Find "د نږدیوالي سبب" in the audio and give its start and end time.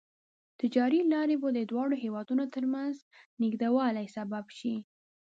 3.01-4.45